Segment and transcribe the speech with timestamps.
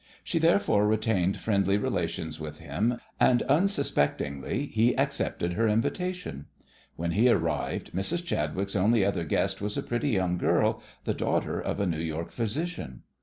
[0.23, 6.47] She therefore retained friendly relations with him and unsuspectingly he accepted her invitation.
[6.95, 8.25] When he arrived Mrs.
[8.25, 12.31] Chadwick's only other guest was a pretty young girl, the daughter of a New York
[12.31, 13.03] physician.